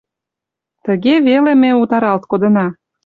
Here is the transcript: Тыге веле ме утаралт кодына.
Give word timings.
Тыге 0.85 1.15
веле 1.27 1.53
ме 1.61 1.69
утаралт 1.81 2.23
кодына. 2.31 2.67